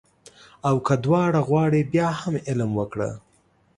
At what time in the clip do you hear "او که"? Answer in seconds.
0.67-0.93